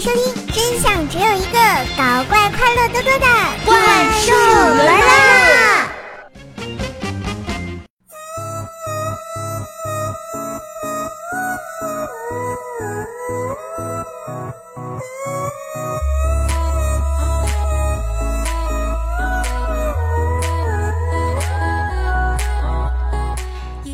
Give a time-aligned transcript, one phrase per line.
[0.00, 1.58] 迎收听，真相只有一个，
[1.94, 3.26] 搞怪快乐多多的
[3.66, 3.76] 怪
[4.22, 5.86] 兽来啦！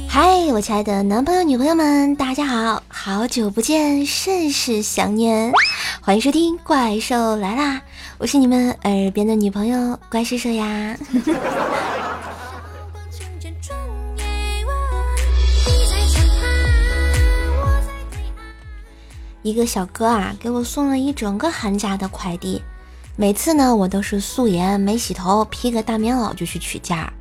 [0.09, 5.53] 嗨，我亲爱的男朋友、女朋友们，大家好，好久不见，甚是想念，
[6.07, 7.79] 欢迎收听《怪兽来啦》，
[8.19, 10.97] 我是你们耳边的女朋友怪兽兽呀。
[19.43, 22.63] 一个小哥啊，给我送了一整个寒假的快递，
[23.17, 27.13] 每次呢，我都是素颜没洗头，披个大棉袄就去取件儿。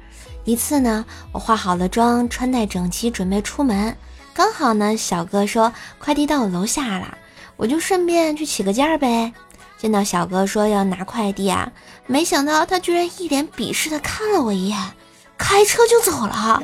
[0.43, 3.97] 一次呢，我化好了妆，穿戴整齐，准备出门，
[4.31, 7.17] 刚好呢，小哥说快递到我楼下了，
[7.57, 9.33] 我就顺便去起个价呗。
[9.77, 11.71] 见到小哥说要拿快递啊，
[12.07, 14.77] 没想到他居然一脸鄙视的看了我一眼，
[15.37, 16.63] 开车就走了。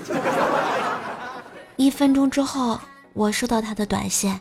[1.75, 2.79] 一分钟之后，
[3.13, 4.39] 我收到他的短信：“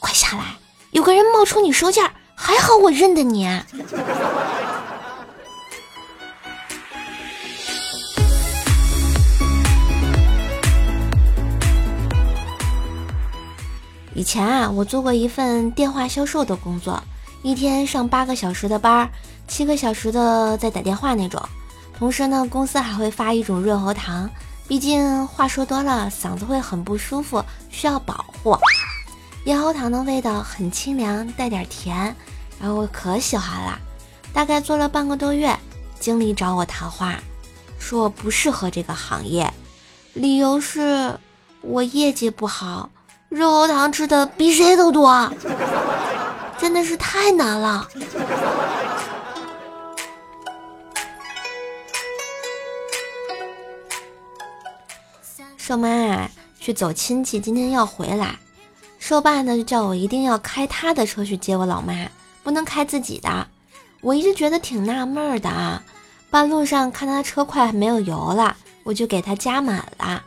[0.00, 0.56] 快下来，
[0.92, 3.46] 有个人冒充你收件，还好我认得你。”
[14.16, 17.02] 以前啊，我做过一份电话销售的工作，
[17.42, 19.10] 一天上八个小时的班，
[19.46, 21.38] 七个小时的在打电话那种。
[21.98, 24.30] 同时呢，公司还会发一种润喉糖，
[24.66, 28.56] 毕竟话说多了嗓子会很不舒服，需要保护。
[29.44, 32.16] 咽喉糖的味道很清凉，带点甜，
[32.58, 33.78] 然后我可喜欢了。
[34.32, 35.54] 大概做了半个多月，
[36.00, 37.18] 经理找我谈话，
[37.78, 39.52] 说我不适合这个行业，
[40.14, 41.14] 理由是
[41.60, 42.88] 我业绩不好。
[43.36, 45.30] 润喉糖吃的比谁都多，
[46.58, 47.86] 真的是太难了。
[55.58, 58.38] 瘦妈啊去走亲戚，今天要回来。
[58.98, 62.08] 瘦爸呢就叫我一定要开他的车去接我老妈，
[62.42, 63.46] 不能开自己的。
[64.00, 65.82] 我一直觉得挺纳闷的啊，
[66.30, 70.22] 半路上看他车快没有油了，我就给他加满了。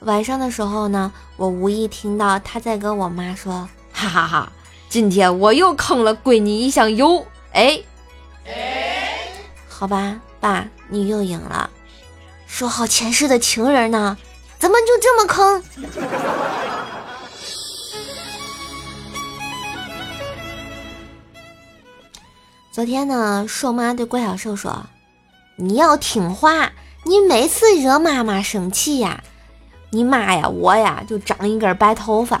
[0.00, 4.52] 晚上的时候呢，我无意听到他在跟我妈说：“哈哈哈，
[4.90, 7.80] 今天我又坑了闺女一箱油。”哎，
[9.66, 11.70] 好吧，爸，你又赢了。
[12.46, 14.18] 说好前世的情人呢，
[14.58, 15.62] 怎么就这么坑？
[22.70, 24.84] 昨天呢，瘦妈对怪小瘦说
[25.56, 26.72] ：“你要听话，
[27.04, 29.24] 你每次惹妈妈生气呀。”
[29.96, 32.38] 你妈呀，我呀就长一根白头发。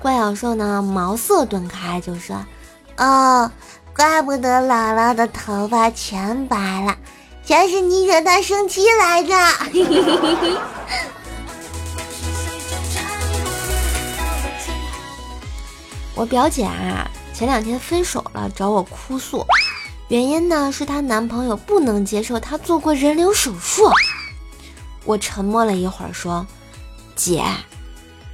[0.00, 2.36] 怪小兽呢，茅塞顿开，就说
[2.96, 3.50] ：“哦，
[3.96, 6.94] 怪不得姥姥的头发全白了，
[7.44, 9.34] 全是你惹她生气来着。
[16.14, 19.44] 我表姐啊，前两天分手了，找我哭诉，
[20.06, 23.90] 原因呢是她男朋友不能接受她做过人流手术。
[25.08, 26.46] 我沉默了一会儿，说
[27.16, 27.42] ：“姐，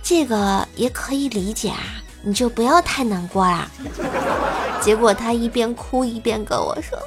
[0.02, 1.78] 这个也可以理解啊，
[2.22, 3.70] 你就不要太难过啦。
[4.82, 6.98] ”结果她一边哭一边跟我说：“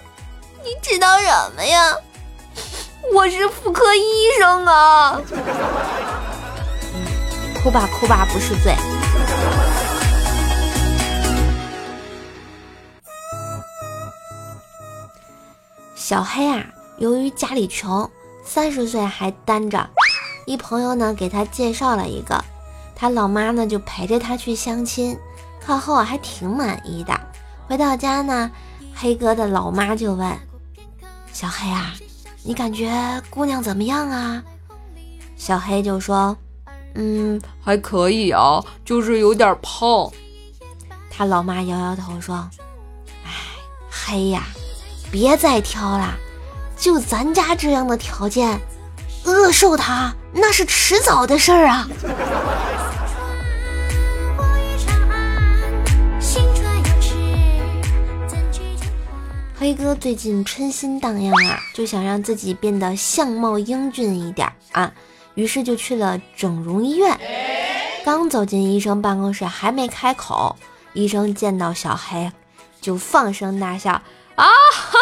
[0.64, 1.94] 你知道什么呀？
[3.14, 4.02] 我是妇科医
[4.40, 5.20] 生啊！”
[7.62, 8.74] 哭吧哭吧不是罪。
[15.94, 16.66] 小黑啊，
[17.00, 18.10] 由于家里穷。
[18.48, 19.90] 三十岁还单着，
[20.46, 22.42] 一朋友呢给他介绍了一个，
[22.96, 25.20] 他老妈呢就陪着他去相亲，
[25.60, 27.20] 看后啊还挺满意的。
[27.68, 28.50] 回到家呢，
[28.96, 30.36] 黑哥的老妈就问
[31.34, 31.94] 小黑啊，
[32.44, 34.42] 你感觉姑娘怎么样啊？
[35.36, 36.36] 小黑就说，
[36.96, 40.10] 嗯，还可以啊，就是有点胖。
[41.12, 42.50] 他老妈摇摇头说，
[43.26, 43.32] 哎，
[43.92, 44.44] 黑呀，
[45.12, 46.18] 别再挑了。
[46.78, 48.60] 就咱家这样的条件，
[49.26, 51.88] 饿瘦他那是迟早的事儿啊！
[59.60, 64.94] 黑哥最近春心荡漾啊，就想让自己变得相貌英俊一点啊，
[65.34, 67.20] 于是就去了整容医院。
[68.06, 70.56] 刚走进医生办公室，还没开口，
[70.94, 72.32] 医生见到小黑
[72.80, 73.92] 就放声大笑。
[74.36, 75.00] 啊哈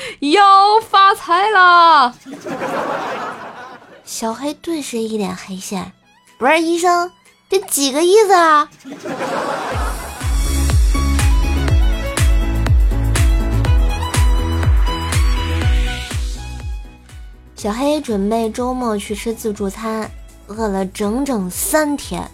[0.20, 0.40] 又
[0.88, 2.14] 发财了。
[4.04, 5.92] 小黑顿时一脸黑线
[6.38, 7.10] 不是医生
[7.48, 8.68] 这几个意思啊？
[17.54, 20.10] 小黑准备周末去吃自助餐
[20.48, 22.28] 饿了整整三天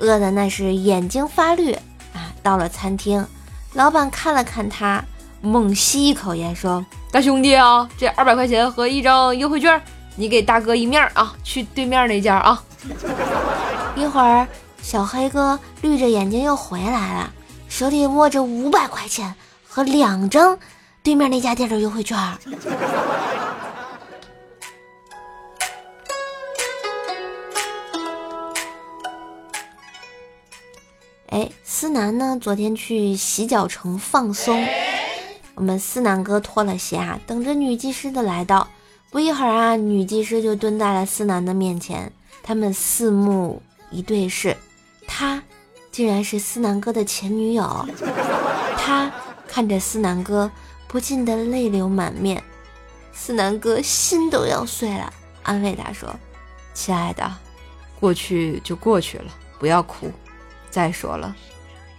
[0.00, 1.72] 饿的那是眼睛发绿
[2.12, 3.24] 啊到了餐厅
[3.74, 5.02] 老板看了看他
[5.46, 9.80] 猛吸一口烟，说：“大兄弟啊，这二百块钱和一张优惠券，
[10.16, 12.62] 你给大哥一面啊，去对面那家啊。”
[13.94, 14.46] 一会儿，
[14.82, 17.32] 小黑哥绿着眼睛又回来了，
[17.68, 19.34] 手里握着五百块钱
[19.66, 20.58] 和两张
[21.02, 22.18] 对面那家店的优惠券。
[31.28, 32.36] 哎，思南呢？
[32.40, 34.64] 昨天去洗脚城放松，
[35.56, 38.68] 我们思南哥脱了鞋啊，等着女技师的来到。
[39.10, 42.12] 不一会儿啊，女技师就蹲在了思南的面前，
[42.42, 44.54] 他们四目一对视，
[45.06, 45.42] 她
[45.90, 47.88] 竟然是思南哥的前女友。
[48.76, 49.10] 他
[49.48, 50.50] 看着思南哥，
[50.86, 52.42] 不禁的泪流满面。
[53.14, 55.10] 思南哥心都要碎了，
[55.42, 56.14] 安慰他说
[56.74, 57.32] ：“亲爱的，
[57.98, 60.12] 过去就过去了，不要哭。”
[60.68, 61.34] 再说了，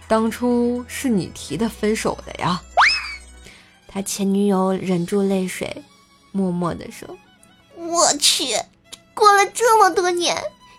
[0.06, 2.62] 当初是你提的分手的呀。
[3.90, 5.82] 他前女友忍住泪水，
[6.30, 7.16] 默默地说
[7.74, 8.44] ：“我去，
[9.14, 10.36] 过了这么多年，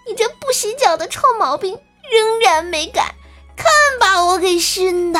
[0.07, 1.75] 你这不洗脚的臭毛病
[2.11, 3.15] 仍然没改，
[3.56, 3.65] 看
[4.00, 5.19] 把我给熏的。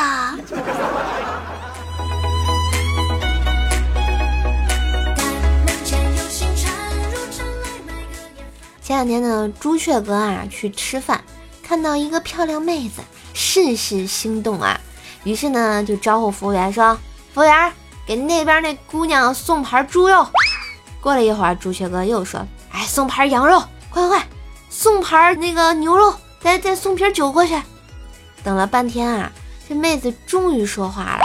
[8.80, 11.24] 前两天呢，朱雀哥啊去吃饭。
[11.62, 13.00] 看到一个漂亮妹子，
[13.32, 14.80] 甚是心动啊，
[15.22, 16.98] 于是呢就招呼服务员说
[17.34, 17.72] ：“服务员，
[18.06, 20.26] 给那边那姑娘送盘猪肉。”
[21.00, 24.26] 过了一会儿，朱雀哥又说：“哎，送盘羊肉，快快快，
[24.68, 27.60] 送盘那个牛肉，再再送瓶酒过去。”
[28.44, 29.30] 等了半天啊，
[29.68, 31.22] 这妹子终于说话了。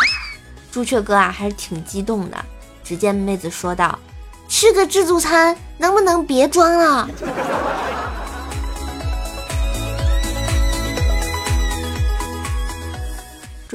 [0.71, 2.37] 朱雀哥啊还是挺激动的。
[2.83, 3.97] 只见妹子说道
[4.47, 7.09] ：“吃个自助餐，能不能别装了？”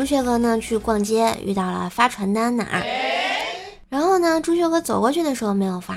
[0.00, 2.82] 朱雀哥呢去逛街，遇到了发传单的啊。
[3.90, 5.94] 然后呢，朱雀哥走过去的时候没有发，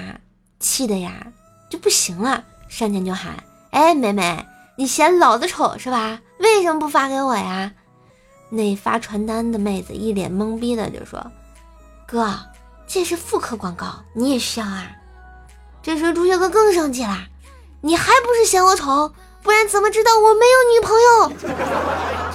[0.60, 1.28] 气的呀
[1.70, 3.42] 就不行了，上前就喊
[3.72, 4.46] ：“哎，妹妹，
[4.76, 6.20] 你嫌老子丑是吧？
[6.40, 7.72] 为什么不发给我呀？”
[8.52, 11.32] 那发传单的妹子一脸懵逼的就说
[12.06, 12.38] ：“哥，
[12.86, 14.92] 这是妇科广告，你也需要啊。”
[15.82, 17.26] 这时朱雀哥更生气啦
[17.80, 19.14] ：“你还不是嫌我丑？
[19.42, 22.34] 不然怎么知道我没有女朋友？”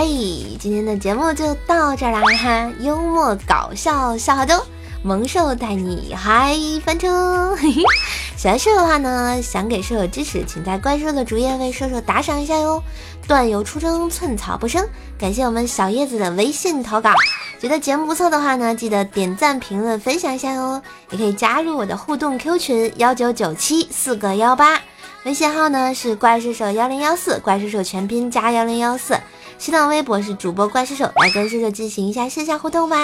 [0.00, 0.06] 嘿，
[0.60, 2.72] 今天的节目就到这儿啦哈！
[2.78, 4.64] 幽默搞笑笑话多，
[5.02, 7.56] 萌兽带你嗨翻车。
[8.38, 12.80] 喜欢兽的话呢，想给兽友支持，请在怪兽的主页为兽兽打赏一下哟。
[13.26, 14.86] 段友出征，寸草不生。
[15.18, 17.10] 感谢我们小叶子的微信投稿。
[17.58, 20.80] 觉得节目不错的话呢，记得点赞、评论、分享一下哟。
[21.10, 24.80] 也可以加入我的互动 Q 群幺九九七四个幺八，
[25.24, 29.18] 微信号呢是怪兽手幺零幺四，怪兽手全拼加幺零幺四。
[29.58, 32.96] 新浪微博是主播怪兽兽，来跟兽兽进行一下线下互动吧。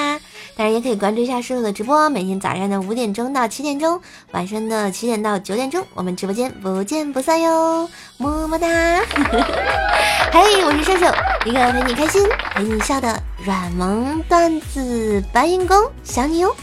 [0.57, 4.01] 当然也可以关注一下兽兽的直播，每天早上的五点钟到七点钟，
[4.31, 8.69] 晚上的七点到九点钟，我们直播间不见不散哟，么么哒。
[10.33, 11.07] 嘿，我是兽兽，
[11.45, 12.23] 一个陪你开心、
[12.55, 16.55] 陪你笑的软萌段子搬运工，想你哟。